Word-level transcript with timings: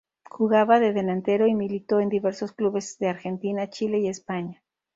Jugaba 0.27 0.79
de 0.79 0.93
delantero 0.93 1.45
y 1.45 1.53
militó 1.53 1.99
en 1.99 2.09
diversos 2.09 2.53
clubes 2.53 2.97
de 2.97 3.09
Argentina, 3.09 3.69
Chile 3.69 3.99
y 3.99 4.07
España. 4.07 4.63